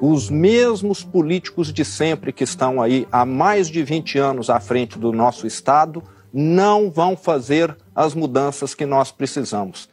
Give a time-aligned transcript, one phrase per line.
[0.00, 4.98] os mesmos políticos de sempre que estão aí há mais de 20 anos à frente
[4.98, 6.02] do nosso Estado
[6.32, 9.88] não vão fazer as mudanças que nós precisamos.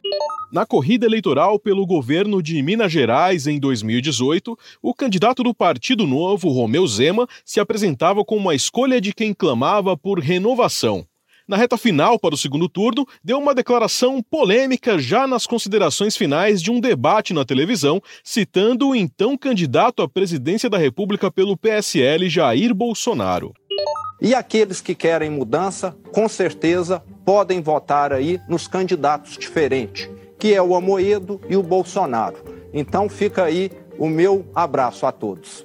[0.51, 6.49] Na corrida eleitoral pelo governo de Minas Gerais em 2018, o candidato do Partido Novo,
[6.49, 11.05] Romeu Zema, se apresentava como uma escolha de quem clamava por renovação.
[11.47, 16.59] Na reta final para o segundo turno, deu uma declaração polêmica já nas considerações finais
[16.59, 22.27] de um debate na televisão, citando o então candidato à presidência da República pelo PSL,
[22.29, 23.53] Jair Bolsonaro.
[24.19, 30.09] E aqueles que querem mudança, com certeza, podem votar aí nos candidatos diferentes,
[30.39, 32.37] que é o Amoedo e o Bolsonaro.
[32.73, 35.63] Então fica aí o meu abraço a todos.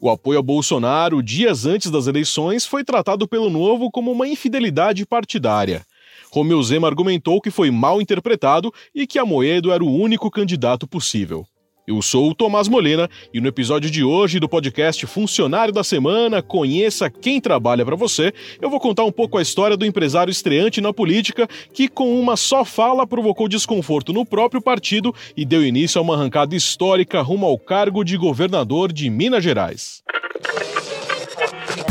[0.00, 5.04] O apoio a Bolsonaro dias antes das eleições foi tratado pelo Novo como uma infidelidade
[5.04, 5.84] partidária.
[6.30, 11.44] Romeu Zema argumentou que foi mal interpretado e que Amoedo era o único candidato possível.
[11.88, 16.42] Eu sou o Tomás Molina e no episódio de hoje do podcast Funcionário da Semana,
[16.42, 18.30] Conheça Quem Trabalha para Você,
[18.60, 22.36] eu vou contar um pouco a história do empresário estreante na política que, com uma
[22.36, 27.46] só fala, provocou desconforto no próprio partido e deu início a uma arrancada histórica rumo
[27.46, 30.02] ao cargo de governador de Minas Gerais.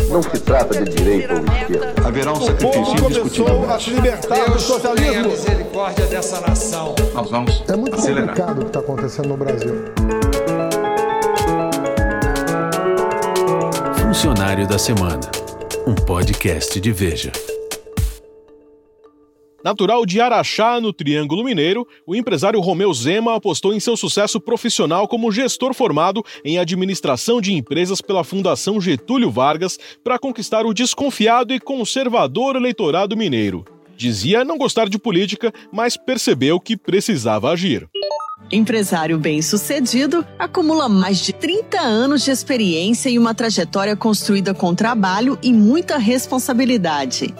[0.09, 1.93] Não se trata de direita ou esquerda.
[2.07, 3.69] Haverá um sacrifício indiscutível.
[3.69, 5.11] a se libertar do socialismo.
[5.11, 6.95] Tenha misericórdia dessa nação.
[7.13, 8.27] Nós vamos É muito acelerar.
[8.29, 9.75] complicado o que está acontecendo no Brasil.
[14.01, 15.21] Funcionário da Semana,
[15.85, 17.31] um podcast de Veja.
[19.67, 25.09] Natural de Araxá, no Triângulo Mineiro, o empresário Romeu Zema apostou em seu sucesso profissional
[25.09, 31.53] como gestor formado em administração de empresas pela Fundação Getúlio Vargas para conquistar o desconfiado
[31.53, 33.65] e conservador eleitorado mineiro.
[33.97, 37.89] Dizia não gostar de política, mas percebeu que precisava agir.
[38.49, 45.37] Empresário bem-sucedido, acumula mais de 30 anos de experiência e uma trajetória construída com trabalho
[45.43, 47.35] e muita responsabilidade.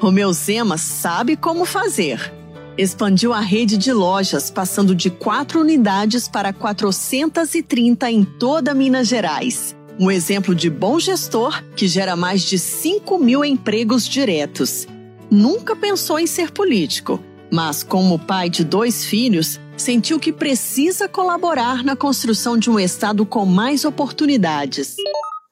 [0.00, 2.32] Romeu Zema sabe como fazer.
[2.76, 9.76] Expandiu a rede de lojas, passando de quatro unidades para 430 em toda Minas Gerais.
[9.98, 14.86] Um exemplo de bom gestor que gera mais de 5 mil empregos diretos.
[15.28, 17.20] Nunca pensou em ser político,
[17.50, 23.26] mas, como pai de dois filhos, sentiu que precisa colaborar na construção de um Estado
[23.26, 24.94] com mais oportunidades.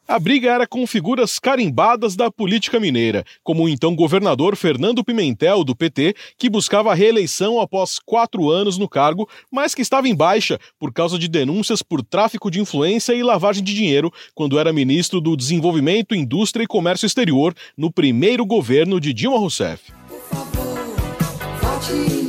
[0.08, 5.64] A briga era com figuras carimbadas da política mineira, como o então governador Fernando Pimentel,
[5.64, 10.14] do PT, que buscava a reeleição após quatro anos no cargo, mas que estava em
[10.14, 14.72] baixa por causa de denúncias por tráfico de influência e lavagem de dinheiro quando era
[14.72, 19.92] ministro do Desenvolvimento, Indústria e Comércio Exterior no primeiro governo de Dilma Rousseff.
[20.08, 22.25] Por favor,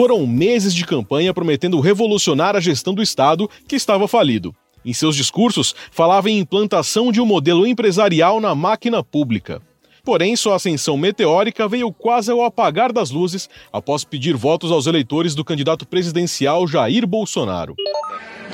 [0.00, 4.56] Foram meses de campanha prometendo revolucionar a gestão do Estado, que estava falido.
[4.82, 9.60] Em seus discursos, falava em implantação de um modelo empresarial na máquina pública.
[10.02, 15.34] Porém, sua ascensão meteórica veio quase ao apagar das luzes após pedir votos aos eleitores
[15.34, 17.76] do candidato presidencial Jair Bolsonaro.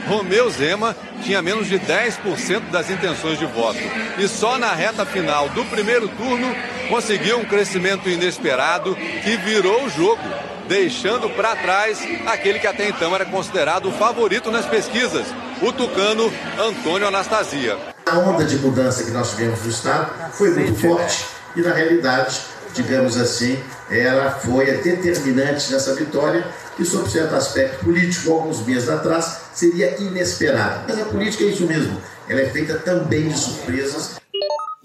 [0.09, 3.79] Romeu Zema tinha menos de 10% das intenções de voto.
[4.19, 6.49] E só na reta final do primeiro turno
[6.89, 10.23] conseguiu um crescimento inesperado que virou o jogo,
[10.69, 15.27] deixando para trás aquele que até então era considerado o favorito nas pesquisas,
[15.63, 17.79] o tucano Antônio Anastasia.
[18.07, 22.41] A onda de mudança que nós tivemos no Estado foi muito forte e, na realidade,
[22.75, 23.59] digamos assim,
[23.91, 29.97] ela foi a determinante nessa vitória que, sob certo aspecto político, alguns meses atrás, seria
[30.01, 30.85] inesperada.
[30.87, 34.21] Mas a política é isso mesmo, ela é feita também de surpresas.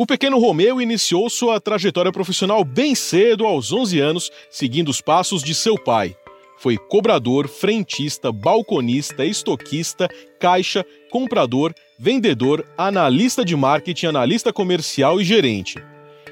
[0.02, 5.44] O pequeno Romeu iniciou sua trajetória profissional bem cedo, aos 11 anos, seguindo os passos
[5.44, 6.16] de seu pai.
[6.58, 15.76] Foi cobrador, frentista, balconista, estoquista, caixa, comprador, vendedor, analista de marketing, analista comercial e gerente.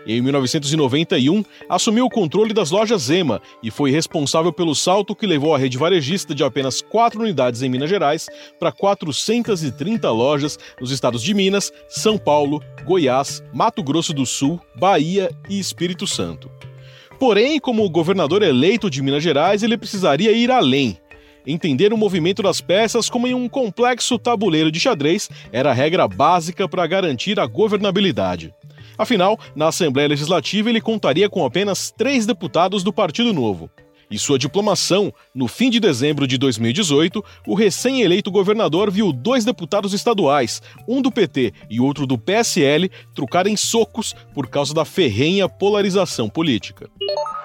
[0.08, 5.54] Em 1991, assumiu o controle das lojas Zema e foi responsável pelo salto que levou
[5.54, 8.28] a rede varejista de apenas quatro unidades em Minas Gerais
[8.60, 15.30] para 430 lojas nos estados de Minas, São Paulo, Goiás, Mato Grosso do Sul, Bahia
[15.50, 16.50] e Espírito Santo.
[17.20, 20.98] Porém, como governador eleito de Minas Gerais, ele precisaria ir além.
[21.46, 26.08] Entender o movimento das peças como em um complexo tabuleiro de xadrez era a regra
[26.08, 28.54] básica para garantir a governabilidade.
[29.00, 33.70] Afinal, na Assembleia Legislativa ele contaria com apenas três deputados do Partido Novo.
[34.12, 39.94] E sua diplomação, no fim de dezembro de 2018, o recém-eleito governador viu dois deputados
[39.94, 46.28] estaduais, um do PT e outro do PSL, trocarem socos por causa da ferrenha polarização
[46.28, 47.39] política.「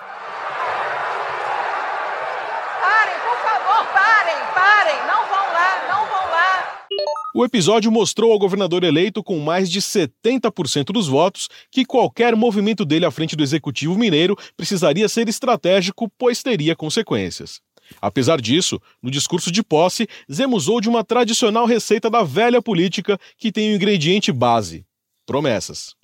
[7.36, 12.84] O episódio mostrou ao governador eleito com mais de 70% dos votos que qualquer movimento
[12.84, 17.60] dele à frente do executivo mineiro precisaria ser estratégico, pois teria consequências.
[18.00, 23.18] Apesar disso, no discurso de posse, Zema usou de uma tradicional receita da velha política
[23.36, 24.86] que tem o um ingrediente base:
[25.26, 25.96] promessas.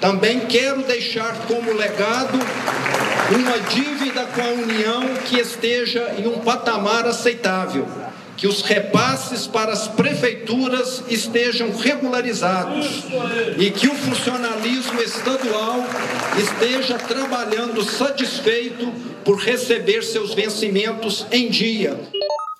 [0.00, 2.38] Também quero deixar como legado
[3.34, 7.84] uma dívida com a União que esteja em um patamar aceitável
[8.38, 13.04] que os repasses para as prefeituras estejam regularizados
[13.58, 15.84] e que o funcionalismo estadual
[16.40, 18.92] esteja trabalhando satisfeito
[19.24, 21.98] por receber seus vencimentos em dia.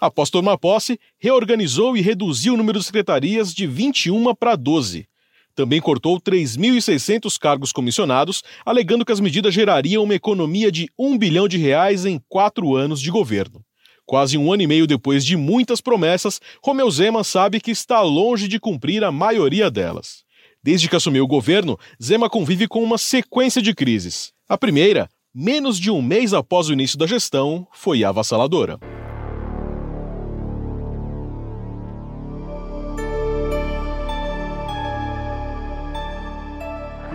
[0.01, 5.07] Após tomar posse, reorganizou e reduziu o número de secretarias de 21 para 12.
[5.55, 11.47] Também cortou 3.600 cargos comissionados, alegando que as medidas gerariam uma economia de 1 bilhão
[11.47, 13.65] de reais em quatro anos de governo.
[14.09, 18.49] Quase um ano e meio depois de muitas promessas, Romeu Zema sabe que está longe
[18.49, 20.25] de cumprir a maioria delas.
[20.63, 24.33] Desde que assumiu o governo, Zema convive com uma sequência de crises.
[24.49, 28.79] A primeira, menos de um mês após o início da gestão, foi avassaladora.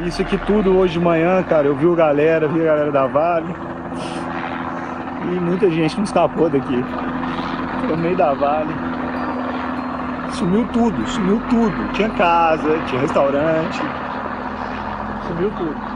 [0.06, 3.08] Isso aqui tudo hoje de manhã, cara, eu vi a galera, vi a galera da
[3.08, 3.52] Vale,
[5.32, 6.84] e muita gente não escapou daqui.
[7.88, 8.74] No meio da vale.
[10.34, 11.94] Sumiu tudo, sumiu tudo.
[11.94, 13.80] Tinha casa, tinha restaurante.
[15.28, 15.94] Sumiu tudo.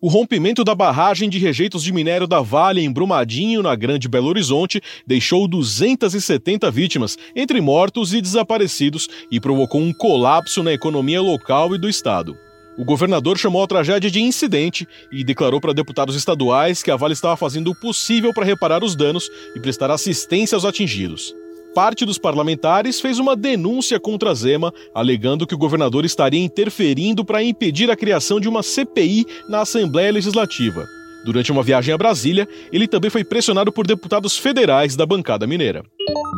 [0.00, 4.28] O rompimento da barragem de rejeitos de minério da Vale em Brumadinho, na Grande Belo
[4.28, 11.74] Horizonte, deixou 270 vítimas, entre mortos e desaparecidos, e provocou um colapso na economia local
[11.74, 12.45] e do estado.
[12.78, 17.14] O governador chamou a tragédia de incidente e declarou para deputados estaduais que a Vale
[17.14, 21.34] estava fazendo o possível para reparar os danos e prestar assistência aos atingidos.
[21.74, 27.42] Parte dos parlamentares fez uma denúncia contra Zema, alegando que o governador estaria interferindo para
[27.42, 30.86] impedir a criação de uma CPI na Assembleia Legislativa.
[31.26, 35.82] Durante uma viagem a Brasília, ele também foi pressionado por deputados federais da bancada mineira.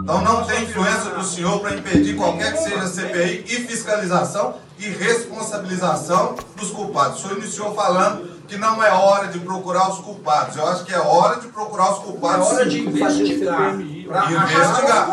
[0.02, 4.88] Então não tem influência do senhor para impedir qualquer que seja CPI e fiscalização e
[4.88, 7.18] responsabilização dos culpados.
[7.18, 10.56] O senhor iniciou falando que não é hora de procurar os culpados.
[10.56, 12.46] Eu acho que é hora de procurar os culpados.
[12.46, 13.74] É hora de investigar.
[13.78, 15.10] Investigar.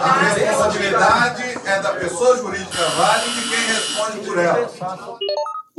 [0.00, 4.70] A responsabilidade é da pessoa jurídica Vale e de quem responde por ela.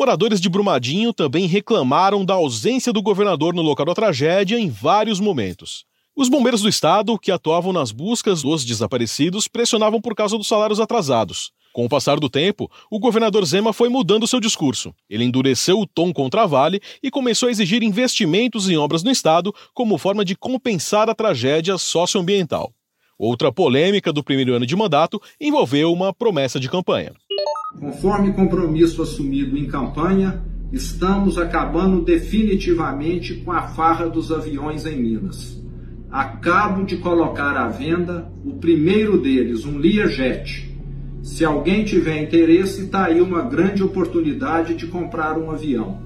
[0.02, 5.20] Moradores de Brumadinho também reclamaram da ausência do governador no local da tragédia em vários
[5.20, 5.86] momentos.
[6.16, 10.80] Os bombeiros do estado, que atuavam nas buscas dos desaparecidos, pressionavam por causa dos salários
[10.80, 11.52] atrasados.
[11.72, 14.92] Com o passar do tempo, o governador Zema foi mudando seu discurso.
[15.08, 19.12] Ele endureceu o tom contra a Vale e começou a exigir investimentos em obras no
[19.12, 22.74] estado como forma de compensar a tragédia socioambiental.
[23.20, 27.14] Outra polêmica do primeiro ano de mandato envolveu uma promessa de campanha.
[27.82, 30.40] Conforme compromisso assumido em campanha,
[30.72, 35.60] estamos acabando definitivamente com a farra dos aviões em Minas.
[36.12, 40.72] Acabo de colocar à venda o primeiro deles, um Learjet.
[41.24, 46.04] Se alguém tiver interesse, está aí uma grande oportunidade de comprar um avião.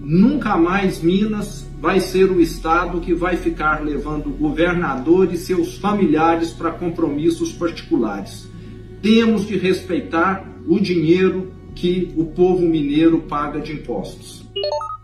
[0.00, 5.78] Nunca mais Minas vai ser o estado que vai ficar levando o governador e seus
[5.78, 8.50] familiares para compromissos particulares.
[9.00, 14.42] Temos de respeitar o dinheiro que o povo mineiro paga de impostos.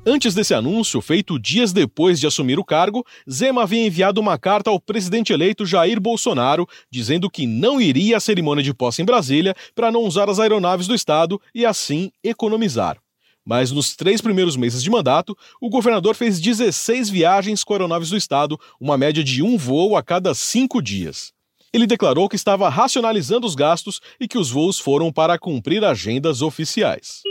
[0.07, 4.71] Antes desse anúncio, feito dias depois de assumir o cargo, Zema havia enviado uma carta
[4.71, 9.55] ao presidente eleito Jair Bolsonaro dizendo que não iria à cerimônia de posse em Brasília
[9.75, 12.99] para não usar as aeronaves do Estado e assim economizar.
[13.45, 18.17] Mas nos três primeiros meses de mandato, o governador fez 16 viagens com aeronaves do
[18.17, 21.33] Estado, uma média de um voo a cada cinco dias.
[21.72, 26.40] Ele declarou que estava racionalizando os gastos e que os voos foram para cumprir agendas
[26.40, 27.22] oficiais.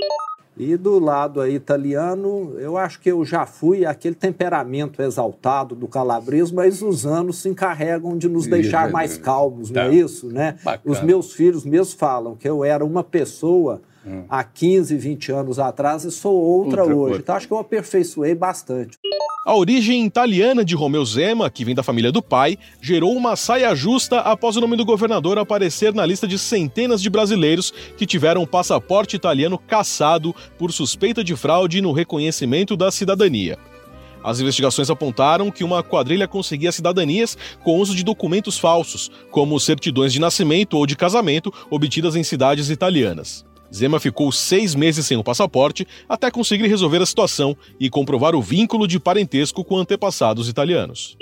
[0.55, 5.87] E do lado aí italiano, eu acho que eu já fui aquele temperamento exaltado do
[5.87, 9.93] calabrismo, mas os anos se encarregam de nos deixar mais calmos, não é tá.
[9.93, 10.57] isso, né?
[10.83, 14.23] Os meus filhos mesmo falam que eu era uma pessoa hum.
[14.29, 17.09] há 15, 20 anos atrás e sou outra, outra hoje.
[17.09, 17.19] Coisa.
[17.19, 18.97] Então acho que eu aperfeiçoei bastante.
[19.47, 23.73] A origem italiana de Romeu Zema, que vem da família do pai, gerou uma saia
[23.73, 28.43] justa após o nome do governador aparecer na lista de centenas de brasileiros que tiveram
[28.43, 33.57] o passaporte italiano cassado por suspeita de fraude no reconhecimento da cidadania.
[34.21, 40.11] As investigações apontaram que uma quadrilha conseguia cidadanias com uso de documentos falsos, como certidões
[40.11, 43.46] de nascimento ou de casamento obtidas em cidades italianas.
[43.73, 48.41] Zema ficou seis meses sem o passaporte até conseguir resolver a situação e comprovar o
[48.41, 51.17] vínculo de parentesco com antepassados italianos.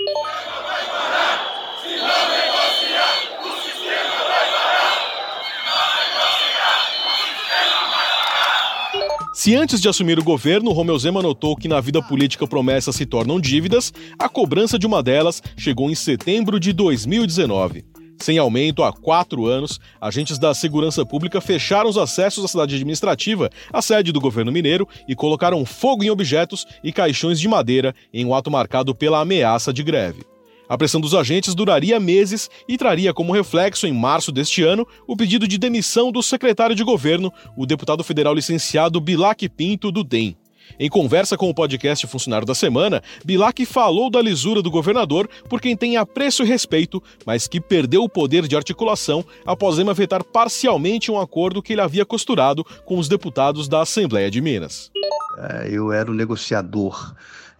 [9.46, 13.06] Se antes de assumir o governo, Romeu Zema notou que na vida política promessas se
[13.06, 17.84] tornam dívidas, a cobrança de uma delas chegou em setembro de 2019.
[18.18, 23.50] Sem aumento há quatro anos, agentes da segurança pública fecharam os acessos à cidade administrativa,
[23.72, 28.24] a sede do governo mineiro, e colocaram fogo em objetos e caixões de madeira em
[28.24, 30.24] um ato marcado pela ameaça de greve.
[30.68, 35.16] A pressão dos agentes duraria meses e traria como reflexo, em março deste ano, o
[35.16, 40.36] pedido de demissão do secretário de governo, o deputado federal licenciado Bilac Pinto, do DEM.
[40.78, 45.60] Em conversa com o podcast Funcionário da Semana, Bilac falou da lisura do governador por
[45.60, 50.22] quem tem apreço e respeito, mas que perdeu o poder de articulação após Ema vetar
[50.22, 54.90] parcialmente um acordo que ele havia costurado com os deputados da Assembleia de Minas.
[55.38, 57.14] É, eu era o negociador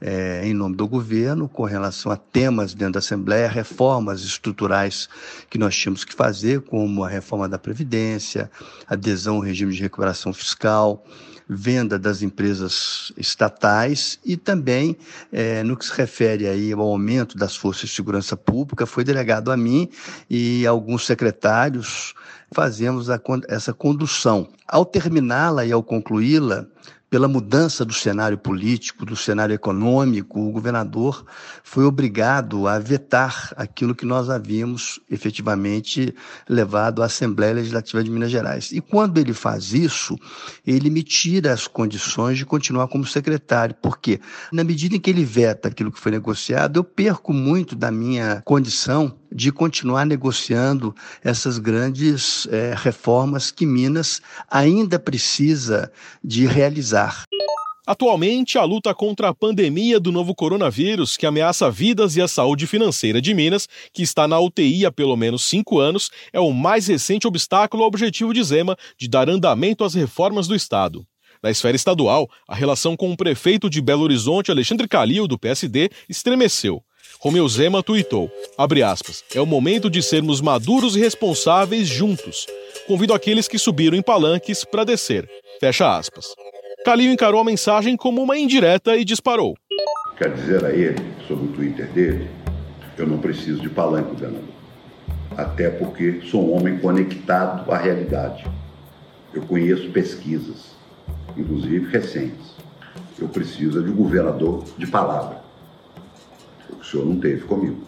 [0.07, 5.09] é, em nome do governo com relação a temas dentro da Assembleia, reformas estruturais
[5.51, 8.49] que nós tínhamos que fazer, como a reforma da Previdência,
[8.87, 11.05] adesão ao regime de recuperação fiscal,
[11.49, 14.97] venda das empresas estatais e também
[15.33, 19.51] é, no que se refere aí ao aumento das forças de segurança pública foi delegado
[19.51, 19.89] a mim
[20.31, 22.15] e alguns secretários
[22.53, 24.49] fazemos a, essa condução.
[24.69, 26.67] Ao terminá-la e ao concluí-la,
[27.17, 31.25] pela mudança do cenário político, do cenário econômico, o governador
[31.65, 36.15] foi obrigado a vetar aquilo que nós havíamos efetivamente
[36.47, 38.71] levado à Assembleia Legislativa de Minas Gerais.
[38.71, 40.15] E quando ele faz isso,
[40.67, 44.21] ele me tira as condições de continuar como secretário, porque
[44.53, 48.43] na medida em que ele veta aquilo que foi negociado, eu perco muito da minha
[48.45, 55.93] condição de continuar negociando essas grandes é, reformas que Minas ainda precisa
[56.25, 57.25] de realizar.
[57.87, 62.67] Atualmente, a luta contra a pandemia do novo coronavírus, que ameaça vidas e a saúde
[62.67, 66.87] financeira de Minas, que está na UTI há pelo menos cinco anos, é o mais
[66.87, 71.07] recente obstáculo ao objetivo de Zema de dar andamento às reformas do Estado.
[71.43, 75.91] Na esfera estadual, a relação com o prefeito de Belo Horizonte, Alexandre Calil, do PSD,
[76.09, 76.83] estremeceu.
[77.19, 78.31] Romeu Zema tuitou,
[78.85, 82.47] aspas, é o momento de sermos maduros e responsáveis juntos.
[82.87, 85.29] Convido aqueles que subiram em palanques para descer.
[85.59, 86.35] Fecha aspas.
[86.85, 89.55] Calil encarou a mensagem como uma indireta e disparou.
[90.19, 92.31] Quer dizer a ele, sobre o Twitter dele,
[92.99, 94.49] eu não preciso de palanque, governador.
[95.37, 98.47] Até porque sou um homem conectado à realidade.
[99.35, 100.77] Eu conheço pesquisas,
[101.37, 102.57] inclusive recentes.
[103.19, 105.46] Eu preciso de um governador de palavra
[106.87, 107.87] senhor não teve comigo.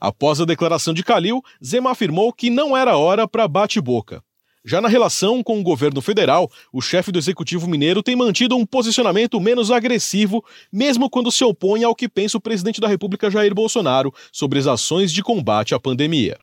[0.00, 4.22] Após a declaração de Calil, Zema afirmou que não era hora para bate-boca.
[4.66, 8.64] Já na relação com o governo federal, o chefe do executivo mineiro tem mantido um
[8.64, 13.54] posicionamento menos agressivo, mesmo quando se opõe ao que pensa o presidente da República Jair
[13.54, 16.38] Bolsonaro sobre as ações de combate à pandemia.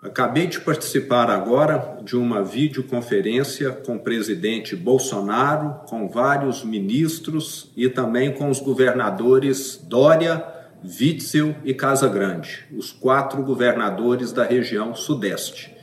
[0.00, 7.88] Acabei de participar agora de uma videoconferência com o presidente Bolsonaro, com vários ministros e
[7.88, 15.74] também com os governadores Dória, Witzel e Casa Grande, os quatro governadores da região Sudeste.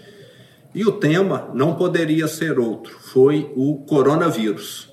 [0.74, 4.92] E o tema não poderia ser outro, foi o coronavírus.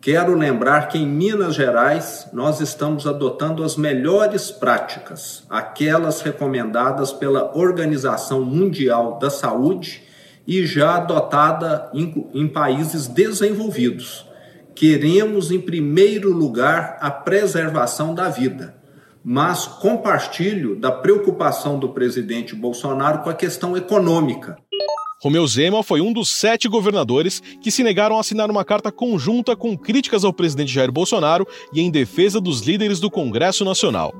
[0.00, 7.56] Quero lembrar que em Minas Gerais nós estamos adotando as melhores práticas, aquelas recomendadas pela
[7.56, 10.02] Organização Mundial da Saúde
[10.46, 14.26] e já adotada em, em países desenvolvidos.
[14.74, 18.81] Queremos, em primeiro lugar, a preservação da vida
[19.24, 24.56] mas compartilho da preocupação do presidente Bolsonaro com a questão econômica.
[25.22, 29.54] Romeu Zema foi um dos sete governadores que se negaram a assinar uma carta conjunta
[29.54, 34.12] com críticas ao presidente Jair Bolsonaro e em defesa dos líderes do Congresso Nacional.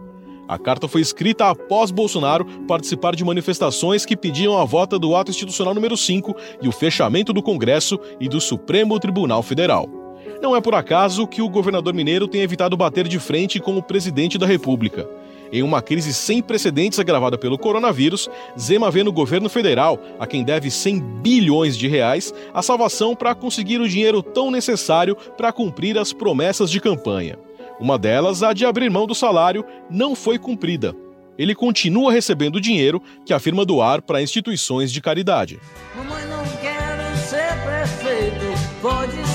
[0.48, 5.30] A carta foi escrita após Bolsonaro participar de manifestações que pediam a volta do ato
[5.30, 10.01] institucional número 5 e o fechamento do Congresso e do Supremo Tribunal Federal.
[10.42, 13.82] Não é por acaso que o governador mineiro tem evitado bater de frente com o
[13.82, 15.08] presidente da República.
[15.52, 20.42] Em uma crise sem precedentes agravada pelo coronavírus, Zema vê no governo federal, a quem
[20.42, 25.96] deve 100 bilhões de reais, a salvação para conseguir o dinheiro tão necessário para cumprir
[25.96, 27.38] as promessas de campanha.
[27.78, 30.92] Uma delas, a de abrir mão do salário, não foi cumprida.
[31.38, 35.60] Ele continua recebendo dinheiro que afirma doar para instituições de caridade.
[35.94, 39.31] Mamãe, não quero ser prefeito, pode